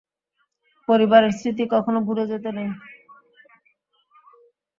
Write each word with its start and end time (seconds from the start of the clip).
পরিবারের 0.87 1.31
স্মৃতি 1.31 1.63
কখনো 1.73 1.99
ভুলে 2.01 2.23
যেতে 2.31 2.49
নেই। 2.51 2.69